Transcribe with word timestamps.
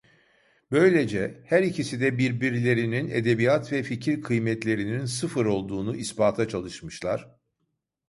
Böylece 0.71 1.41
her 1.45 1.63
ikisi 1.63 2.01
de 2.01 2.17
birbirlerinin 2.17 3.09
edebiyat 3.09 3.71
ve 3.71 3.83
fikir 3.83 4.21
kıymetlerinin 4.21 5.05
sıfır 5.05 5.45
olduğunu 5.45 5.95
ispata 5.95 6.47
çalışmışlar… 6.47 7.35